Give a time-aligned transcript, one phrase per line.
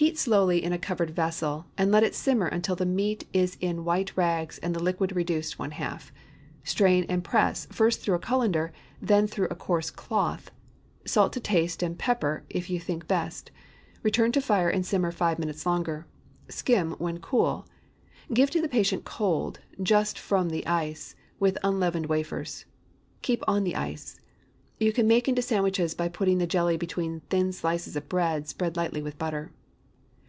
[0.00, 3.84] Heat slowly in a covered vessel, and let it simmer until the meat is in
[3.84, 6.10] white rags and the liquid reduced one half.
[6.64, 10.50] Strain and press, first through a cullender, then through a coarse cloth.
[11.04, 13.50] Salt to taste, and pepper, if you think best;
[14.02, 16.06] return to the fire, and simmer five minutes longer.
[16.48, 17.66] Skim when cool.
[18.32, 22.64] Give to the patient cold—just from the ice—with unleavened wafers.
[23.20, 24.18] Keep on the ice.
[24.78, 28.78] You can make into sandwiches by putting the jelly between thin slices of bread spread
[28.78, 29.52] lightly with butter.